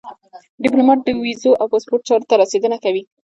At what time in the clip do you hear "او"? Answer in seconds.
1.61-1.65